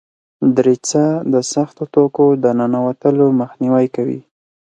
دریڅه 0.55 1.05
د 1.33 1.35
سختو 1.53 1.83
توکو 1.93 2.25
د 2.43 2.45
ننوتلو 2.59 3.27
مخنیوی 3.39 3.87
کوي. 3.95 4.19